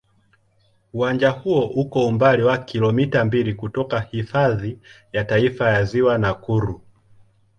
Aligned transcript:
Uwanja 0.93 1.29
huo 1.29 1.67
uko 1.67 2.07
umbali 2.07 2.43
wa 2.43 2.57
kilomita 2.57 3.25
mbili 3.25 3.53
kutoka 3.53 3.99
Hifadhi 3.99 4.79
ya 5.13 5.23
Taifa 5.25 5.69
ya 5.71 5.83
Ziwa 5.83 6.17
Nakuru. 6.17 6.81